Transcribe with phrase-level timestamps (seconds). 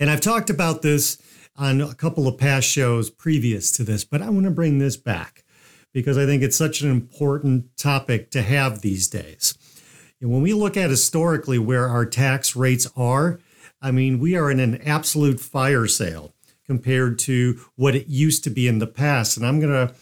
[0.00, 1.20] And I've talked about this
[1.56, 4.96] on a couple of past shows previous to this, but I want to bring this
[4.96, 5.41] back
[5.92, 9.56] because I think it's such an important topic to have these days.
[10.20, 13.40] And when we look at historically where our tax rates are,
[13.80, 16.32] I mean, we are in an absolute fire sale
[16.66, 19.36] compared to what it used to be in the past.
[19.36, 19.94] And I'm going to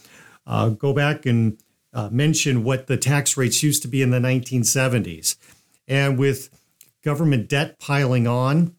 [0.47, 1.59] uh, go back and
[1.93, 5.37] uh, mention what the tax rates used to be in the 1970s.
[5.89, 6.51] And with
[7.03, 8.77] government debt piling on,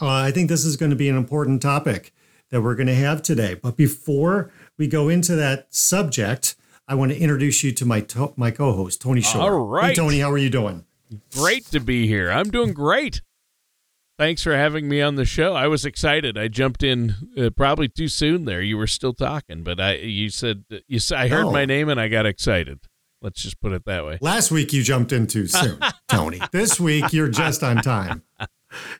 [0.00, 2.12] uh, I think this is going to be an important topic
[2.50, 3.54] that we're going to have today.
[3.54, 6.56] But before we go into that subject,
[6.86, 9.42] I want to introduce you to my to- my co-host Tony Shore.
[9.42, 10.84] All right, hey, Tony, how are you doing?
[11.34, 12.30] Great to be here.
[12.30, 13.22] I'm doing great.
[14.18, 15.54] Thanks for having me on the show.
[15.54, 16.36] I was excited.
[16.36, 18.46] I jumped in uh, probably too soon.
[18.46, 20.98] There, you were still talking, but I you said you.
[20.98, 21.52] Said I heard oh.
[21.52, 22.80] my name and I got excited.
[23.22, 24.18] Let's just put it that way.
[24.20, 25.78] Last week you jumped in too soon,
[26.08, 26.40] Tony.
[26.52, 28.22] This week you're just on time.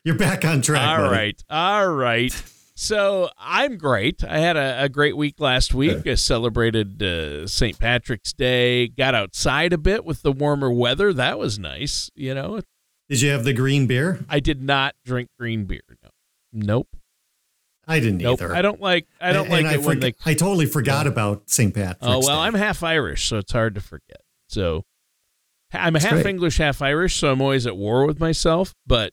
[0.03, 0.87] You're back on track.
[0.87, 1.15] All buddy.
[1.15, 2.58] right, all right.
[2.81, 4.23] So I'm great.
[4.23, 6.07] I had a, a great week last week.
[6.07, 7.77] I celebrated uh, St.
[7.77, 8.87] Patrick's Day.
[8.87, 11.11] Got outside a bit with the warmer weather.
[11.11, 12.09] That was nice.
[12.15, 12.61] You know.
[13.09, 14.23] Did you have the green beer?
[14.29, 15.81] I did not drink green beer.
[16.01, 16.09] No.
[16.53, 16.87] Nope.
[17.85, 18.41] I didn't nope.
[18.41, 18.55] either.
[18.55, 19.07] I don't like.
[19.19, 20.13] I don't and, like and it I when they.
[20.25, 21.73] I totally forgot about St.
[21.73, 21.99] Patrick's.
[22.01, 22.47] Oh well, Day.
[22.47, 24.21] I'm half Irish, so it's hard to forget.
[24.47, 24.85] So
[25.73, 26.27] I'm That's half great.
[26.27, 28.73] English, half Irish, so I'm always at war with myself.
[28.87, 29.11] But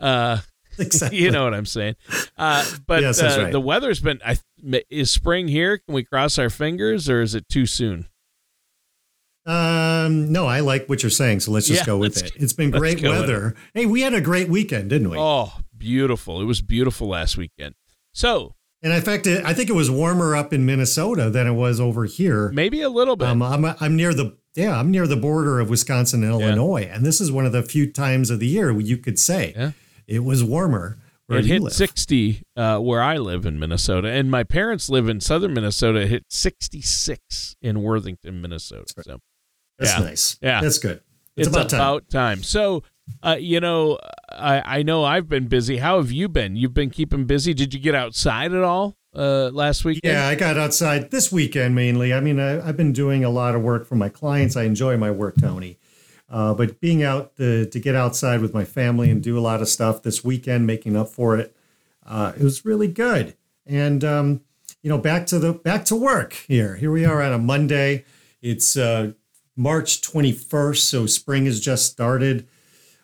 [0.00, 0.38] uh,
[0.86, 1.18] Exactly.
[1.18, 1.96] you know what I'm saying.
[2.36, 3.52] Uh, but yes, uh, right.
[3.52, 4.20] the weather's been.
[4.24, 4.38] I,
[4.90, 5.78] is spring here?
[5.78, 8.08] Can we cross our fingers, or is it too soon?
[9.46, 12.32] Um, no, I like what you're saying, so let's just yeah, go with it.
[12.34, 13.54] It's been great weather.
[13.74, 15.16] Hey, we had a great weekend, didn't we?
[15.18, 16.40] Oh, beautiful!
[16.40, 17.76] It was beautiful last weekend.
[18.12, 21.78] So, and in fact, I think it was warmer up in Minnesota than it was
[21.78, 22.50] over here.
[22.50, 23.28] Maybe a little bit.
[23.28, 26.96] Um, I'm I'm near the yeah, I'm near the border of Wisconsin and Illinois, yeah.
[26.96, 29.70] and this is one of the few times of the year you could say yeah
[30.06, 30.98] it was warmer.
[31.28, 31.72] it hit live.
[31.72, 36.00] 60 uh, where I live in Minnesota, and my parents live in southern Minnesota.
[36.00, 38.84] It hit 66 in Worthington, Minnesota.
[39.04, 39.18] So
[39.78, 40.04] that's yeah.
[40.04, 40.38] nice.
[40.40, 41.00] Yeah, that's good.
[41.36, 42.36] It's, it's about, about time.
[42.36, 42.42] time.
[42.42, 42.82] So,
[43.22, 43.98] uh, you know,
[44.30, 45.78] I, I know I've been busy.
[45.78, 46.56] How have you been?
[46.56, 47.52] You've been keeping busy.
[47.52, 50.00] Did you get outside at all uh, last week?
[50.02, 52.14] Yeah, I got outside this weekend mainly.
[52.14, 54.56] I mean, I, I've been doing a lot of work for my clients.
[54.56, 55.78] I enjoy my work, Tony.
[56.28, 59.62] Uh, but being out to, to get outside with my family and do a lot
[59.62, 61.56] of stuff this weekend, making up for it,
[62.04, 63.36] uh, it was really good.
[63.64, 64.40] And um,
[64.82, 66.76] you know, back to the back to work here.
[66.76, 68.04] Here we are on a Monday.
[68.40, 69.12] It's uh,
[69.56, 72.46] March 21st, so spring has just started.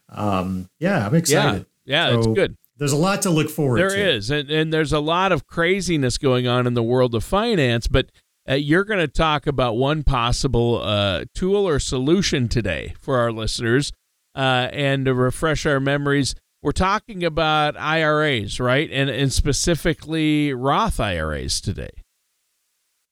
[0.09, 1.67] Um, yeah, I'm excited.
[1.85, 2.57] Yeah, yeah, so it's good.
[2.77, 3.97] There's a lot to look forward there to.
[3.97, 7.25] There is, and, and there's a lot of craziness going on in the world of
[7.25, 8.11] finance, but
[8.49, 13.33] uh, you're going to talk about one possible uh, tool or solution today for our
[13.33, 13.93] listeners.
[14.35, 18.89] Uh, and to refresh our memories, we're talking about IRAs, right?
[18.91, 21.91] And, and specifically Roth IRAs today.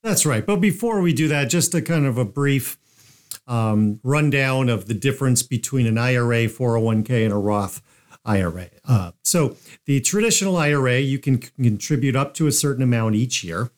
[0.03, 0.47] That's right.
[0.47, 2.79] But before we do that, just a kind of a brief
[3.47, 7.83] um, rundown of the difference between an IRA, 401k, and a Roth
[8.25, 8.71] IRA.
[8.87, 9.57] Uh, so,
[9.87, 13.71] the traditional IRA, you can contribute up to a certain amount each year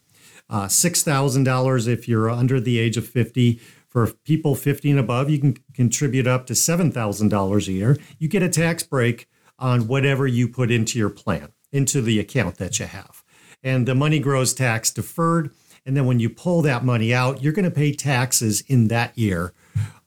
[0.50, 5.38] uh, $6,000 if you're under the age of 50 For people 50 and above, you
[5.38, 7.98] can contribute up to $7,000 a year.
[8.18, 9.28] You get a tax break
[9.58, 13.22] on whatever you put into your plan, into the account that you have.
[13.62, 15.50] And the money grows tax deferred.
[15.84, 19.16] And then when you pull that money out, you're going to pay taxes in that
[19.16, 19.52] year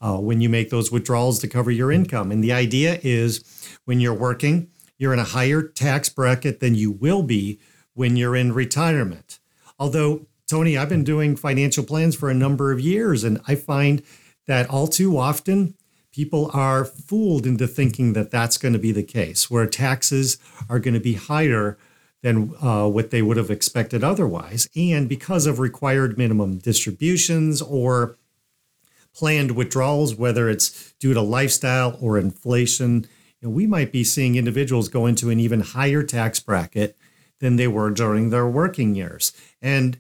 [0.01, 2.31] uh, when you make those withdrawals to cover your income.
[2.31, 3.43] And the idea is
[3.85, 7.59] when you're working, you're in a higher tax bracket than you will be
[7.93, 9.39] when you're in retirement.
[9.77, 14.01] Although, Tony, I've been doing financial plans for a number of years, and I find
[14.48, 15.75] that all too often
[16.12, 20.38] people are fooled into thinking that that's going to be the case, where taxes
[20.69, 21.77] are going to be higher
[22.24, 24.68] than uh, what they would have expected otherwise.
[24.75, 28.18] And because of required minimum distributions or
[29.13, 33.07] planned withdrawals, whether it's due to lifestyle or inflation,
[33.42, 36.98] you know, we might be seeing individuals go into an even higher tax bracket
[37.39, 39.31] than they were during their working years.
[39.61, 39.97] And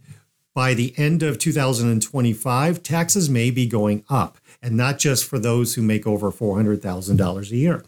[0.53, 5.75] by the end of 2025, taxes may be going up, and not just for those
[5.75, 7.83] who make over $400,000 a year.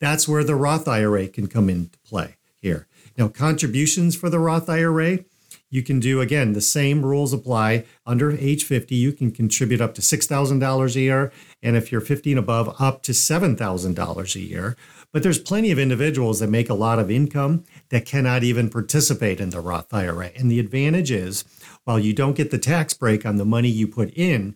[0.00, 2.86] That's where the Roth IRA can come into play here.
[3.16, 5.20] Now, contributions for the Roth IRA,
[5.70, 7.84] you can do again, the same rules apply.
[8.06, 11.32] Under age 50, you can contribute up to $6,000 a year.
[11.62, 14.76] And if you're 50 and above, up to $7,000 a year.
[15.12, 19.40] But there's plenty of individuals that make a lot of income that cannot even participate
[19.40, 20.30] in the Roth IRA.
[20.36, 21.44] And the advantage is
[21.84, 24.54] while you don't get the tax break on the money you put in,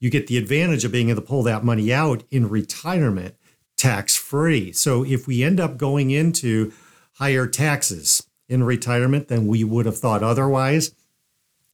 [0.00, 3.34] you get the advantage of being able to pull that money out in retirement
[3.76, 4.72] tax free.
[4.72, 6.72] So if we end up going into
[7.14, 10.94] higher taxes in retirement than we would have thought otherwise,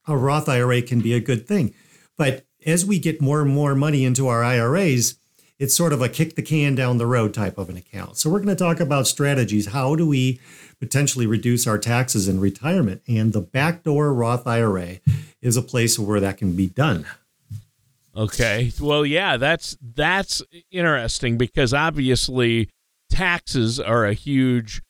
[0.06, 1.74] a Roth IRA can be a good thing.
[2.16, 5.16] But as we get more and more money into our IRAs,
[5.58, 8.16] it's sort of a kick the can down the road type of an account.
[8.16, 9.68] So we're going to talk about strategies.
[9.68, 10.40] How do we
[10.80, 13.02] potentially reduce our taxes in retirement?
[13.06, 14.98] And the backdoor Roth IRA
[15.40, 17.06] is a place where that can be done.
[18.16, 18.72] Okay.
[18.80, 22.68] Well, yeah, that's that's interesting because obviously
[23.10, 24.82] taxes are a huge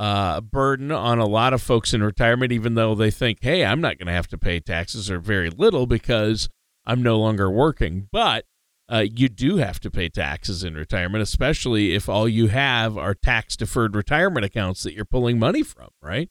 [0.00, 3.82] uh, burden on a lot of folks in retirement, even though they think, "Hey, I'm
[3.82, 6.48] not going to have to pay taxes or very little because
[6.86, 8.46] I'm no longer working." But
[8.90, 13.14] uh, you do have to pay taxes in retirement, especially if all you have are
[13.14, 16.30] tax deferred retirement accounts that you're pulling money from, right?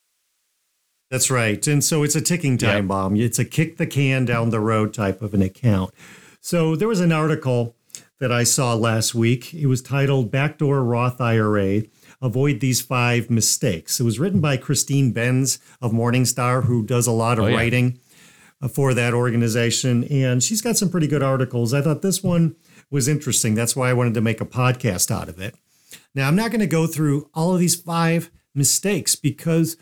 [1.12, 1.66] That's right.
[1.68, 3.16] And so it's a ticking time bomb.
[3.18, 5.94] It's a kick the can down the road type of an account.
[6.42, 7.76] So there was an article
[8.20, 9.54] that I saw last week.
[9.54, 11.84] It was titled Backdoor Roth IRA
[12.22, 14.00] Avoid These Five Mistakes.
[14.00, 17.56] It was written by Christine Benz of Morningstar, who does a lot of oh, yeah.
[17.56, 18.00] writing
[18.62, 20.04] uh, for that organization.
[20.06, 21.74] And she's got some pretty good articles.
[21.74, 22.56] I thought this one
[22.92, 23.56] was interesting.
[23.56, 25.56] That's why I wanted to make a podcast out of it.
[26.14, 29.78] Now, I'm not going to go through all of these five mistakes because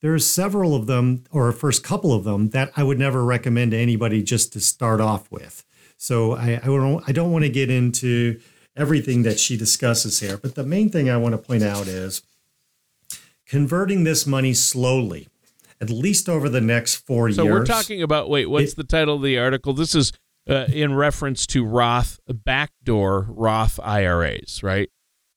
[0.00, 3.24] there are several of them, or a first couple of them, that I would never
[3.24, 5.64] recommend to anybody just to start off with.
[5.96, 8.40] So I, I don't, I don't want to get into
[8.76, 10.36] everything that she discusses here.
[10.36, 12.22] But the main thing I want to point out is
[13.46, 15.28] converting this money slowly
[15.80, 17.52] at least over the next four so years.
[17.52, 19.72] So we're talking about wait, what's it, the title of the article?
[19.72, 20.12] This is
[20.48, 24.90] uh, in reference to Roth backdoor Roth IRAs, right?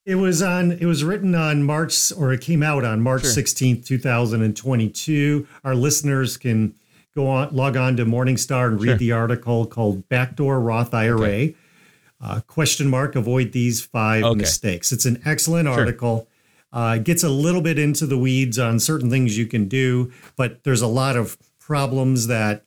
[0.06, 0.74] It was on.
[0.74, 4.56] It was written on March, or it came out on March sixteenth, two thousand and
[4.56, 5.48] twenty-two.
[5.64, 6.76] Our listeners can
[7.16, 8.98] go on, log on to Morningstar and read sure.
[8.98, 11.56] the article called "Backdoor Roth IRA." Okay.
[12.24, 13.18] Uh, question mark.
[13.18, 14.40] Avoid these five okay.
[14.40, 14.94] mistakes.
[14.94, 15.78] It's an excellent sure.
[15.78, 16.30] article.
[16.72, 20.64] Uh, gets a little bit into the weeds on certain things you can do, but
[20.64, 22.64] there's a lot of problems that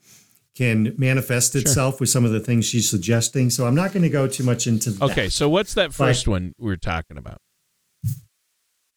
[0.54, 2.00] can manifest itself sure.
[2.00, 3.50] with some of the things she's suggesting.
[3.50, 5.10] So I'm not going to go too much into that.
[5.10, 7.40] Okay, so what's that first but one we're talking about?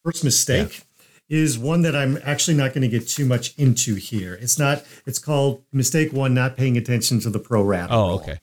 [0.04, 0.82] First mistake
[1.28, 1.38] yeah.
[1.38, 4.34] is one that I'm actually not going to get too much into here.
[4.40, 4.84] It's not.
[5.06, 7.92] It's called mistake one: not paying attention to the pro rata.
[7.92, 8.40] Oh, okay.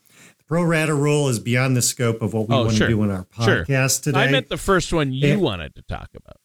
[0.47, 2.87] Pro rata rule is beyond the scope of what we oh, want sure.
[2.87, 4.13] to do in our podcast sure.
[4.13, 4.23] today.
[4.23, 6.37] I meant the first one you and, wanted to talk about.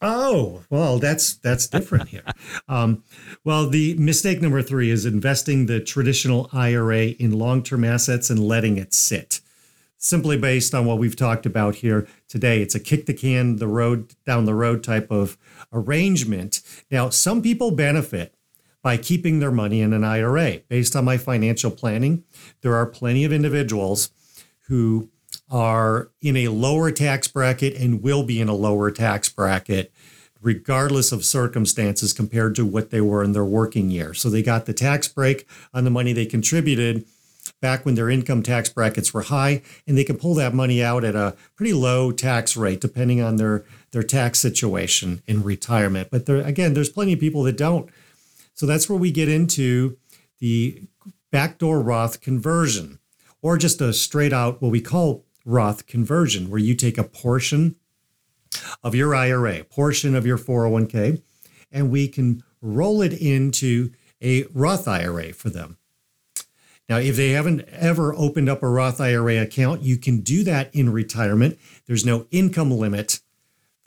[0.00, 2.24] Oh, well, that's that's different here.
[2.70, 3.02] Um,
[3.44, 8.76] well, the mistake number three is investing the traditional IRA in long-term assets and letting
[8.76, 9.40] it sit.
[9.96, 13.66] Simply based on what we've talked about here today, it's a kick the can the
[13.66, 15.38] road down the road type of
[15.72, 16.60] arrangement.
[16.90, 18.34] Now, some people benefit
[18.82, 20.60] by keeping their money in an IRA.
[20.68, 22.24] Based on my financial planning,
[22.62, 24.10] there are plenty of individuals
[24.68, 25.10] who
[25.50, 29.92] are in a lower tax bracket and will be in a lower tax bracket
[30.40, 34.14] regardless of circumstances compared to what they were in their working year.
[34.14, 37.04] So they got the tax break on the money they contributed
[37.60, 41.04] back when their income tax brackets were high and they can pull that money out
[41.04, 46.08] at a pretty low tax rate depending on their their tax situation in retirement.
[46.10, 47.90] But there again there's plenty of people that don't.
[48.58, 49.98] So that's where we get into
[50.40, 50.82] the
[51.30, 52.98] backdoor Roth conversion.
[53.40, 57.76] or just a straight out what we call Roth conversion, where you take a portion
[58.82, 61.22] of your IRA, portion of your 401k,
[61.70, 65.78] and we can roll it into a Roth IRA for them.
[66.88, 70.74] Now, if they haven't ever opened up a Roth IRA account, you can do that
[70.74, 71.60] in retirement.
[71.86, 73.20] There's no income limit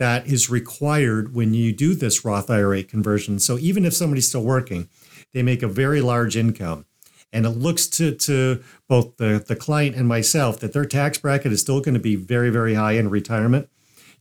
[0.02, 3.38] that is required when you do this Roth IRA conversion.
[3.38, 4.90] So even if somebody's still working,
[5.32, 6.88] they make a very large income.
[7.32, 11.52] And it looks to, to both the, the client and myself that their tax bracket
[11.52, 13.70] is still going to be very, very high in retirement.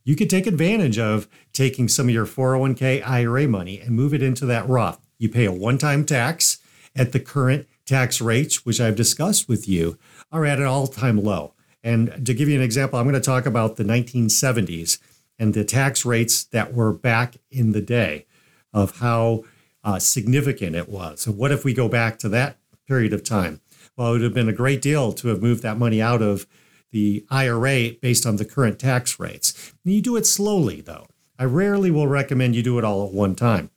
[0.05, 4.23] You could take advantage of taking some of your 401k IRA money and move it
[4.23, 5.01] into that Roth.
[5.17, 6.59] You pay a one time tax
[6.95, 9.99] at the current tax rates, which I've discussed with you,
[10.31, 11.55] are at an all time low.
[11.83, 14.99] And to give you an example, I'm going to talk about the 1970s
[15.41, 18.27] and the tax rates that were back in the day
[18.73, 19.43] of how
[19.83, 21.23] uh, significant it was.
[21.23, 23.63] So, what if we go back to that period of time?
[23.97, 26.47] Well, it would have been a great deal to have moved that money out of
[26.93, 29.73] the IRA based on the current tax rates.
[29.85, 31.07] And you do it slowly, though.
[31.39, 33.71] I rarely will recommend you do it all at one time.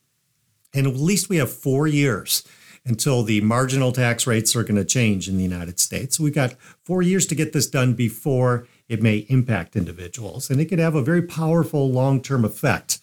[0.74, 2.43] And at least we have four years
[2.86, 6.17] until the marginal tax rates are going to change in the United States.
[6.17, 10.50] So we've got four years to get this done before it may impact individuals.
[10.50, 13.00] And it could have a very powerful long term effect,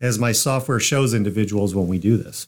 [0.00, 2.46] as my software shows individuals when we do this.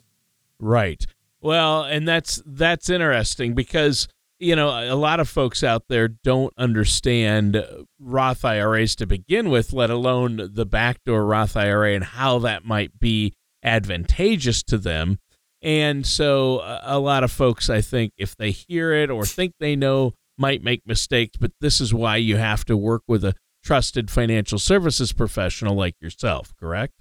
[0.58, 1.04] Right.
[1.40, 6.52] Well, and that's that's interesting because you know a lot of folks out there don't
[6.56, 7.62] understand
[7.98, 12.98] Roth IRAs to begin with, let alone the backdoor Roth IRA and how that might
[12.98, 15.18] be advantageous to them.
[15.62, 19.54] And so uh, a lot of folks, I think, if they hear it or think
[19.58, 21.36] they know, might make mistakes.
[21.38, 25.96] But this is why you have to work with a trusted financial services professional like
[26.00, 26.94] yourself, correct?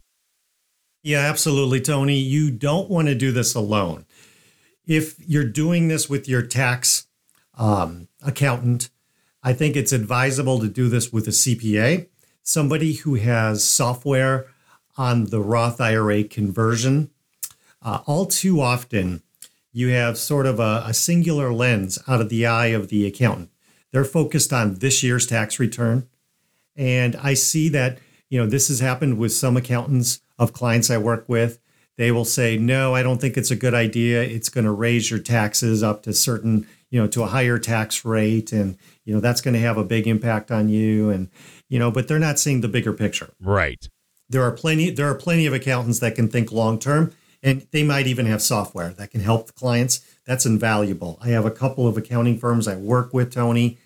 [1.04, 2.18] Yeah, absolutely, Tony.
[2.18, 4.06] You don't want to do this alone.
[4.88, 7.08] If you're doing this with your tax
[7.56, 8.89] um, accountant,
[9.44, 12.08] I think it's advisable to do this with a CPA,
[12.42, 14.48] somebody who has software
[14.98, 17.12] on the Roth IRA conversion
[17.86, 19.22] uh, all too often,
[19.75, 23.50] you have sort of a, a singular lens out of the eye of the accountant.
[23.91, 26.08] They're focused on this year's tax return.
[26.77, 27.98] And I see that,
[28.29, 31.60] you know, this has happened with some accountants of clients I work with.
[31.98, 34.24] They will say, no, I don't think it's a good idea.
[34.24, 38.05] It's going to raise your taxes up to certain, you know, to a higher tax
[38.05, 38.53] rate.
[38.53, 41.10] And, you know, that's going to have a big impact on you.
[41.10, 41.29] And,
[41.67, 43.34] you know, but they're not seeing the bigger picture.
[43.41, 43.89] Right.
[44.29, 47.12] There are plenty, there are plenty of accountants that can think long term
[47.46, 50.02] and they might even have software that can help the clients.
[50.25, 51.20] That's invaluable.
[51.22, 53.78] I have a couple of accounting firms I work with, Tony,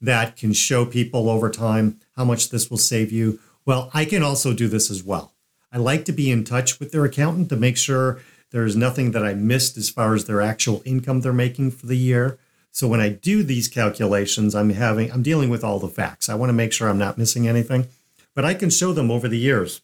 [0.00, 3.40] that can show people over time how much this will save you.
[3.66, 5.32] Well, I can also do this as well.
[5.72, 8.20] I like to be in touch with their accountant to make sure
[8.52, 11.96] there's nothing that I missed as far as their actual income they're making for the
[11.96, 12.38] year.
[12.70, 16.28] So when I do these calculations, I'm having I'm dealing with all the facts.
[16.28, 17.88] I want to make sure I'm not missing anything.
[18.34, 19.80] But I can show them over the years,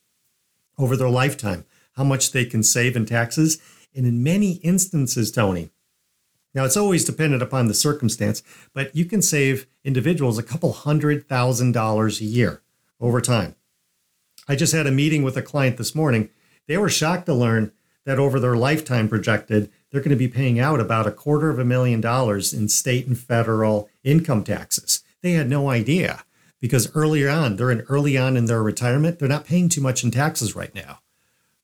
[0.79, 1.65] over their lifetime,
[1.99, 3.61] how much they can save in taxes.
[3.95, 5.71] And in many instances, Tony,
[6.55, 11.29] now it's always dependent upon the circumstance, but you can save individuals a couple hundred
[11.29, 12.63] thousand dollars a year
[13.01, 13.57] over time.
[14.49, 16.31] I just had a meeting with a client this morning.
[16.69, 17.73] They were shocked to learn
[18.07, 21.59] that over their lifetime projected, they're going to be paying out about a quarter of
[21.59, 25.03] a million dollars in state and federal income taxes.
[25.21, 26.25] They had no idea
[26.61, 30.05] because earlier on, they're in early on in their retirement, they're not paying too much
[30.05, 31.01] in taxes right now.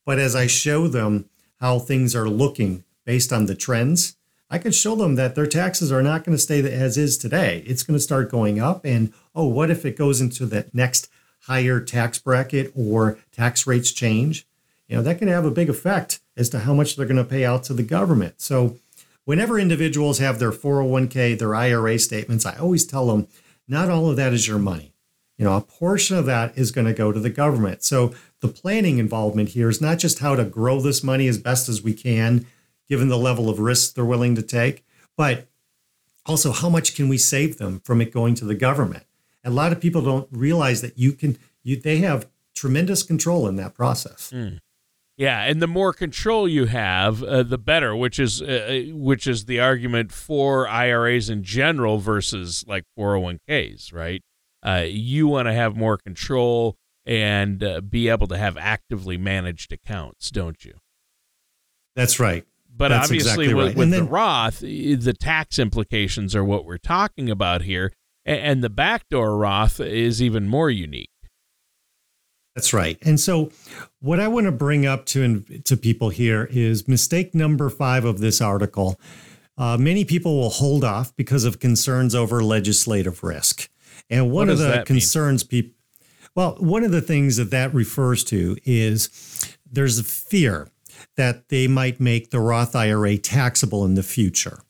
[0.05, 1.29] But as I show them
[1.61, 4.17] how things are looking based on the trends,
[4.51, 7.65] I can show them that their taxes are not going to stay as is today.
[7.67, 8.85] It's going to start going up.
[8.85, 11.09] And oh, what if it goes into that next
[11.43, 14.47] higher tax bracket or tax rates change?
[14.89, 17.25] You know, that can have a big effect as to how much they're going to
[17.25, 18.41] pay out to the government.
[18.41, 18.79] So,
[19.25, 23.27] whenever individuals have their 401k, their IRA statements, I always tell them
[23.67, 24.94] not all of that is your money.
[25.39, 27.83] You know, a portion of that is going to go to the government.
[27.83, 31.69] So the planning involvement here is not just how to grow this money as best
[31.69, 32.47] as we can,
[32.89, 34.85] given the level of risk they're willing to take,
[35.17, 35.49] but
[36.27, 39.05] also how much can we save them from it going to the government.
[39.45, 43.57] A lot of people don't realize that you can, you, they have tremendous control in
[43.57, 44.31] that process.
[44.33, 44.61] Mm.
[45.17, 47.95] Yeah, and the more control you have, uh, the better.
[47.95, 48.47] Which is uh,
[48.91, 54.23] uh which is the argument for IRAs in general versus like 401ks, right?
[54.65, 59.73] Uh, you want to have more control and uh, be able to have actively managed
[59.73, 60.75] accounts, don't you?
[61.95, 62.45] That's right.
[62.77, 63.77] But That's obviously, exactly with, right.
[63.77, 67.93] with then, the Roth, the tax implications are what we're talking about here,
[68.25, 71.11] and the backdoor Roth is even more unique.
[72.57, 72.99] That's right.
[73.03, 73.53] And so,
[74.01, 78.19] what I want to bring up to to people here is mistake number five of
[78.19, 78.99] this article.
[79.57, 83.69] uh, many people will hold off because of concerns over legislative risk.
[84.11, 85.75] And one of the concerns people,
[86.35, 90.69] well, one of the things that that refers to is there's a fear
[91.17, 94.61] that they might make the Roth IRA taxable in the future.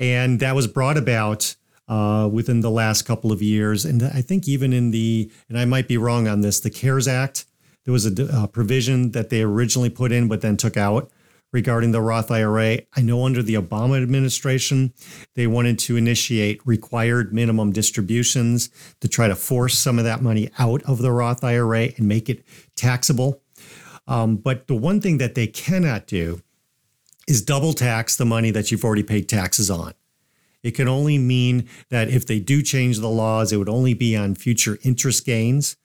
[0.00, 1.56] And that was brought about
[1.88, 3.84] uh, within the last couple of years.
[3.84, 7.08] And I think even in the, and I might be wrong on this, the CARES
[7.08, 7.46] Act,
[7.84, 11.10] there was a, a provision that they originally put in but then took out
[11.52, 12.80] regarding the Roth IRA.
[12.96, 14.92] I know under the Obama administration,
[15.34, 20.50] they wanted to initiate required minimum distributions to try to force some of that money
[20.58, 22.44] out of the Roth IRA and make it
[22.76, 23.42] taxable.
[24.06, 26.42] Um, but the one thing that they cannot do
[27.26, 29.92] is double tax the money that you've already paid taxes on.
[30.62, 34.16] It can only mean that if they do change the laws, it would only be
[34.16, 35.76] on future interest gains.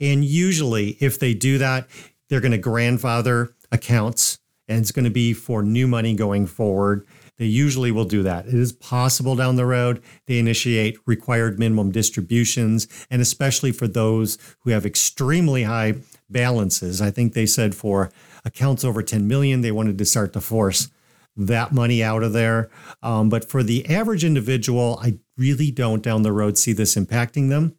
[0.00, 1.88] And usually, if they do that,
[2.28, 4.38] they're going to grandfather accounts
[4.68, 7.06] and it's going to be for new money going forward.
[7.38, 8.46] They usually will do that.
[8.46, 14.38] It is possible down the road they initiate required minimum distributions, and especially for those
[14.60, 15.94] who have extremely high
[16.28, 17.00] balances.
[17.00, 18.10] I think they said for
[18.44, 20.88] accounts over 10 million, they wanted to start to force
[21.36, 22.68] that money out of there.
[23.02, 27.48] Um, but for the average individual, I really don't down the road see this impacting
[27.48, 27.76] them.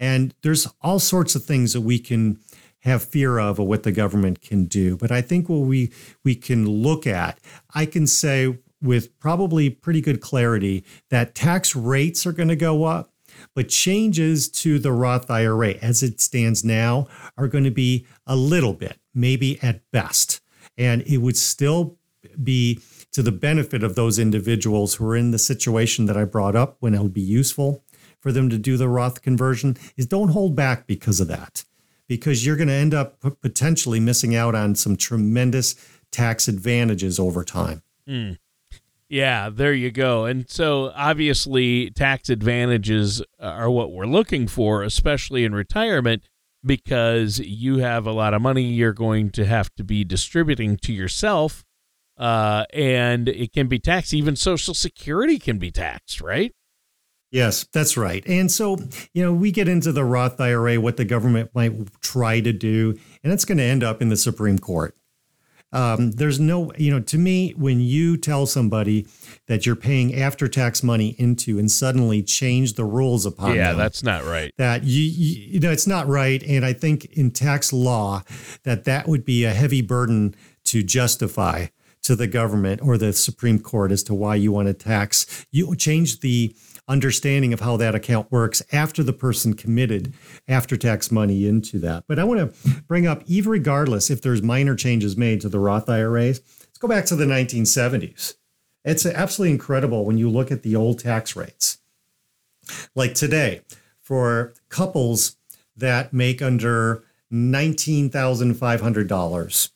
[0.00, 2.40] And there's all sorts of things that we can
[2.80, 4.96] have fear of or what the government can do.
[4.96, 5.92] But I think what we
[6.24, 7.40] we can look at,
[7.74, 12.84] I can say with probably pretty good clarity that tax rates are going to go
[12.84, 13.12] up,
[13.54, 18.36] but changes to the Roth IRA as it stands now are going to be a
[18.36, 20.40] little bit, maybe at best.
[20.76, 21.98] And it would still
[22.42, 22.80] be
[23.12, 26.76] to the benefit of those individuals who are in the situation that I brought up
[26.80, 27.84] when it would be useful
[28.20, 31.64] for them to do the Roth conversion is don't hold back because of that
[32.08, 35.76] because you're going to end up potentially missing out on some tremendous
[36.10, 37.82] tax advantages over time.
[38.08, 38.38] Mm.
[39.08, 40.26] Yeah, there you go.
[40.26, 46.24] And so obviously, tax advantages are what we're looking for, especially in retirement,
[46.64, 50.92] because you have a lot of money you're going to have to be distributing to
[50.92, 51.64] yourself.
[52.18, 54.12] Uh, and it can be taxed.
[54.12, 56.52] Even Social Security can be taxed, right?
[57.30, 58.26] Yes, that's right.
[58.26, 58.78] And so,
[59.12, 62.98] you know, we get into the Roth IRA, what the government might try to do,
[63.22, 64.94] and it's going to end up in the Supreme Court.
[65.70, 69.06] Um, there's no, you know, to me, when you tell somebody
[69.46, 73.78] that you're paying after tax money into and suddenly change the rules upon yeah, them,
[73.78, 74.50] that's not right.
[74.56, 76.42] That you, you, you know, it's not right.
[76.42, 78.22] And I think in tax law,
[78.62, 81.66] that that would be a heavy burden to justify
[82.02, 85.46] to the government or the Supreme Court as to why you want to tax.
[85.50, 86.54] You change the
[86.88, 90.14] understanding of how that account works after the person committed
[90.48, 92.04] after tax money into that.
[92.08, 92.52] But I want to
[92.88, 96.88] bring up, even regardless if there's minor changes made to the Roth IRAs, let's go
[96.88, 98.34] back to the 1970s.
[98.84, 101.78] It's absolutely incredible when you look at the old tax rates.
[102.94, 103.62] Like today,
[104.00, 105.36] for couples
[105.76, 109.70] that make under $19,500,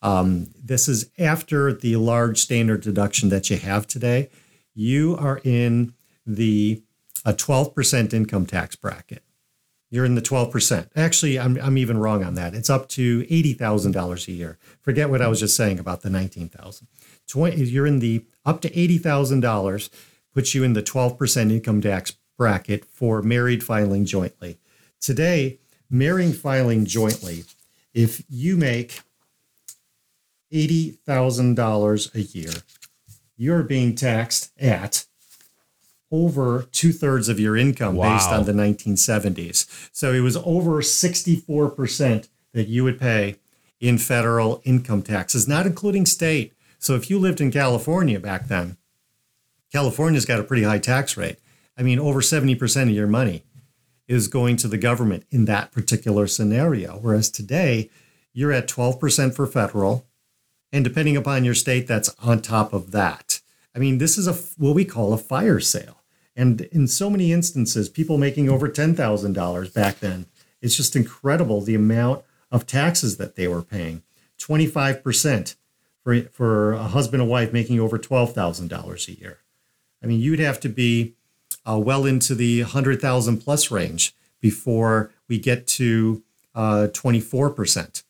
[0.00, 4.30] um, this is after the large standard deduction that you have today.
[4.74, 5.94] You are in
[6.28, 6.82] the
[7.24, 9.24] a 12% income tax bracket.
[9.90, 10.88] You're in the 12%.
[10.94, 12.54] Actually, I'm, I'm even wrong on that.
[12.54, 14.58] It's up to $80,000 a year.
[14.82, 16.86] Forget what I was just saying about the 19,000.
[17.26, 19.90] 20 you're in the up to $80,000
[20.34, 24.58] puts you in the 12% income tax bracket for married filing jointly.
[25.00, 25.58] Today,
[25.90, 27.44] marrying filing jointly,
[27.94, 29.00] if you make
[30.52, 32.52] $80,000 a year,
[33.36, 35.06] you're being taxed at
[36.10, 38.14] over two thirds of your income wow.
[38.14, 39.88] based on the 1970s.
[39.92, 43.36] So it was over 64% that you would pay
[43.80, 46.52] in federal income taxes, not including state.
[46.78, 48.76] So if you lived in California back then,
[49.70, 51.38] California's got a pretty high tax rate.
[51.76, 53.44] I mean, over 70% of your money
[54.06, 56.98] is going to the government in that particular scenario.
[56.98, 57.90] Whereas today,
[58.32, 60.06] you're at 12% for federal.
[60.72, 63.40] And depending upon your state, that's on top of that.
[63.74, 65.97] I mean, this is a what we call a fire sale.
[66.38, 70.26] And in so many instances, people making over $10,000 back then,
[70.62, 74.04] it's just incredible the amount of taxes that they were paying
[74.38, 75.56] 25%
[76.04, 79.38] for, for a husband and wife making over $12,000 a year.
[80.00, 81.14] I mean, you'd have to be
[81.68, 86.22] uh, well into the 100,000 plus range before we get to
[86.54, 88.04] uh, 24%.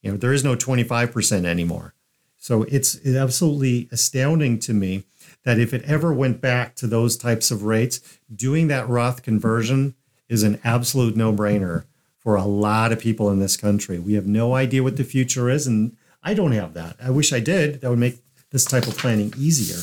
[0.00, 1.92] You know, there is no 25% anymore.
[2.38, 5.04] So it's absolutely astounding to me
[5.44, 8.00] that if it ever went back to those types of rates,
[8.34, 9.94] doing that Roth conversion
[10.28, 11.84] is an absolute no brainer
[12.18, 13.98] for a lot of people in this country.
[13.98, 16.96] We have no idea what the future is, and I don't have that.
[17.02, 17.80] I wish I did.
[17.80, 18.18] That would make
[18.50, 19.82] this type of planning easier.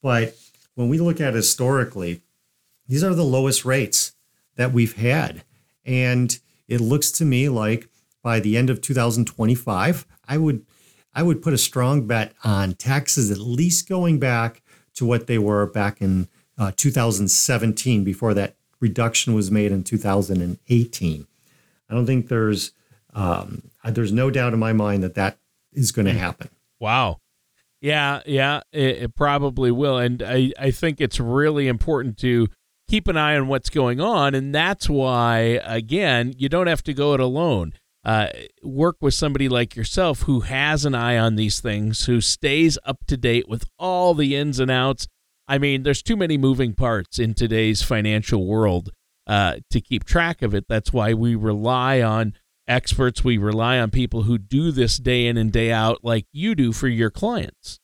[0.00, 0.36] But
[0.74, 2.20] when we look at historically,
[2.86, 4.12] these are the lowest rates
[4.56, 5.42] that we've had.
[5.84, 7.88] And it looks to me like
[8.22, 10.64] by the end of 2025, I would
[11.12, 14.62] I would put a strong bet on taxes at least going back
[14.94, 21.26] to what they were back in uh, 2017 before that reduction was made in 2018.
[21.88, 22.72] I don't think there's
[23.12, 25.38] um, there's no doubt in my mind that that
[25.72, 26.48] is going to happen.
[26.78, 27.18] Wow.
[27.80, 29.96] Yeah, yeah, it, it, probably will.
[29.98, 32.48] And I, I think it's really important to
[32.88, 34.34] keep an eye on what's going on.
[34.34, 37.72] And that's why, again, you don't have to go it alone.
[38.04, 38.28] Uh,
[38.62, 43.04] work with somebody like yourself who has an eye on these things, who stays up
[43.06, 45.06] to date with all the ins and outs.
[45.46, 48.90] I mean, there's too many moving parts in today's financial world
[49.26, 50.64] uh, to keep track of it.
[50.68, 52.34] That's why we rely on
[52.66, 53.22] experts.
[53.22, 56.72] We rely on people who do this day in and day out, like you do
[56.72, 57.80] for your clients.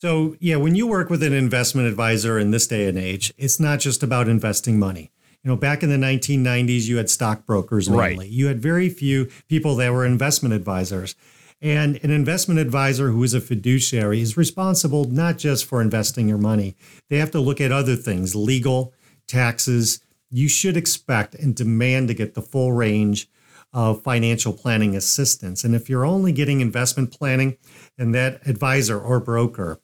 [0.00, 3.58] So, yeah, when you work with an investment advisor in this day and age, it's
[3.58, 5.10] not just about investing money.
[5.44, 8.16] You know, back in the 1990s, you had stockbrokers mainly.
[8.18, 8.28] Right.
[8.28, 11.14] You had very few people that were investment advisors.
[11.60, 16.38] And an investment advisor who is a fiduciary is responsible not just for investing your
[16.38, 16.76] money,
[17.08, 18.94] they have to look at other things legal,
[19.26, 23.28] taxes, you should expect and demand to get the full range
[23.72, 25.64] of financial planning assistance.
[25.64, 27.58] And if you're only getting investment planning
[27.98, 29.80] and that advisor or broker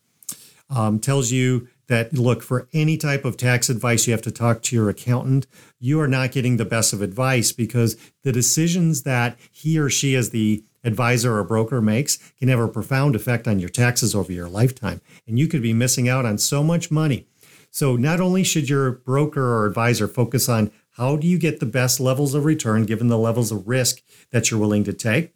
[0.71, 4.63] um, tells you that, look, for any type of tax advice, you have to talk
[4.63, 5.47] to your accountant,
[5.79, 10.15] you are not getting the best of advice because the decisions that he or she,
[10.15, 14.33] as the advisor or broker makes, can have a profound effect on your taxes over
[14.33, 15.01] your lifetime.
[15.27, 17.27] And you could be missing out on so much money
[17.75, 21.67] so not only should your broker or advisor focus on how do you get the
[21.67, 25.35] best levels of return given the levels of risk that you're willing to take,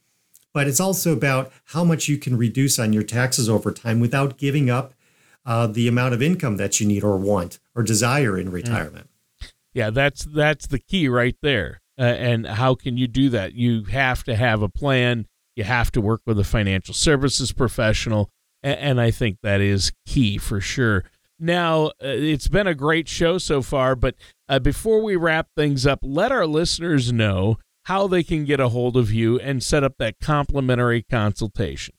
[0.54, 4.38] but it's also about how much you can reduce on your taxes over time without
[4.38, 4.94] giving up
[5.48, 9.08] uh, the amount of income that you need or want or desire in retirement.
[9.72, 11.80] Yeah, that's that's the key right there.
[11.98, 13.54] Uh, and how can you do that?
[13.54, 15.26] You have to have a plan.
[15.56, 18.28] You have to work with a financial services professional,
[18.62, 21.04] and, and I think that is key for sure.
[21.40, 24.16] Now, uh, it's been a great show so far, but
[24.48, 28.68] uh, before we wrap things up, let our listeners know how they can get a
[28.68, 31.94] hold of you and set up that complimentary consultation.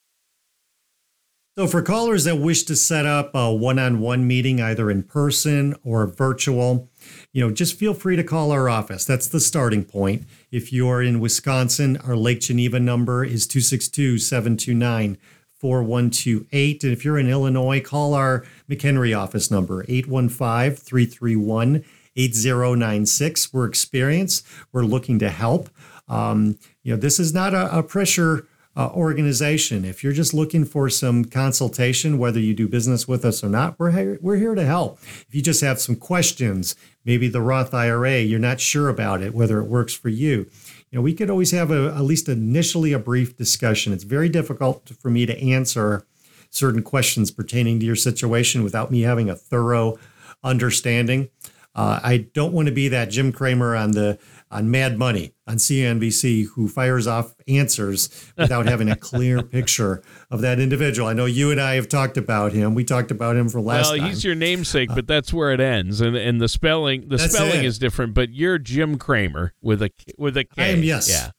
[1.60, 5.04] So, for callers that wish to set up a one on one meeting, either in
[5.04, 6.89] person or virtual,
[7.34, 9.04] you know, just feel free to call our office.
[9.04, 10.24] That's the starting point.
[10.54, 15.17] If you're in Wisconsin, our Lake Geneva number is 262 729
[15.56, 16.84] 4128.
[16.86, 21.84] And if you're in Illinois, call our McHenry office number, 815 331
[22.15, 23.52] 8096.
[23.52, 25.69] We're experienced, we're looking to help.
[26.08, 28.48] Um, you know, this is not a, a pressure
[28.80, 29.84] uh, organization.
[29.84, 33.78] If you're just looking for some consultation, whether you do business with us or not,
[33.78, 35.00] we're here, we're here to help.
[35.04, 39.34] If you just have some questions, maybe the Roth IRA, you're not sure about it,
[39.34, 40.50] whether it works for you,
[40.92, 43.92] you know, we could always have a, at least initially a brief discussion.
[43.92, 46.06] It's very difficult for me to answer
[46.50, 50.00] certain questions pertaining to your situation without me having a thorough
[50.42, 51.30] understanding.
[51.75, 54.17] Uh, I don't want to be that Jim Cramer on the
[54.51, 60.01] on Mad Money on CNBC who fires off answers without having a clear picture
[60.32, 61.08] of that individual.
[61.08, 62.73] I know you and I have talked about him.
[62.73, 64.08] We talked about him for last well, time.
[64.08, 66.01] he's your namesake, but that's where it ends.
[66.01, 67.65] And and the spelling the spelling it.
[67.65, 70.63] is different, but you're Jim Kramer with a with a K.
[70.63, 71.10] I am yes.
[71.10, 71.32] Yeah.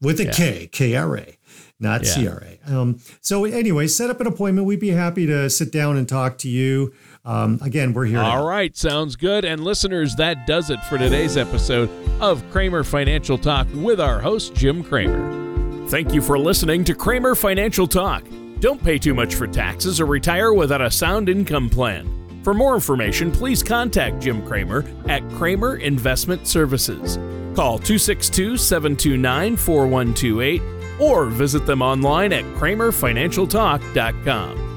[0.00, 0.32] With a yeah.
[0.32, 1.38] K, K R A
[1.80, 2.30] not yeah.
[2.30, 2.56] CRA.
[2.66, 4.66] Um, so, anyway, set up an appointment.
[4.66, 6.92] We'd be happy to sit down and talk to you.
[7.24, 8.20] Um, again, we're here.
[8.20, 9.44] All right, sounds good.
[9.44, 14.54] And listeners, that does it for today's episode of Kramer Financial Talk with our host,
[14.54, 15.88] Jim Kramer.
[15.88, 18.24] Thank you for listening to Kramer Financial Talk.
[18.60, 22.10] Don't pay too much for taxes or retire without a sound income plan.
[22.42, 27.16] For more information, please contact Jim Kramer at Kramer Investment Services.
[27.56, 30.60] Call 262 729 4128
[31.00, 34.73] or visit them online at kramerfinancialtalk.com.